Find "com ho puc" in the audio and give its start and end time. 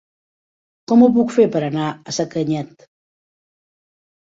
0.91-1.35